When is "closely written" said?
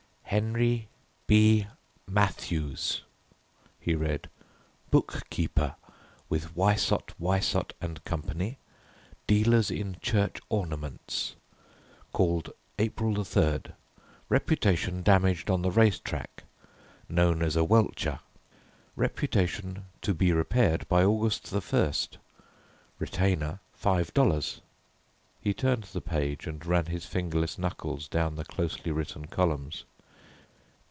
28.45-29.27